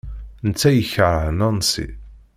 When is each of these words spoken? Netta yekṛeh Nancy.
Netta 0.47 0.69
yekṛeh 0.73 1.27
Nancy. 1.39 1.87